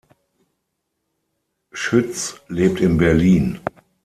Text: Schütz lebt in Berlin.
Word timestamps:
Schütz 1.71 2.41
lebt 2.47 2.79
in 2.81 2.97
Berlin. 2.97 3.59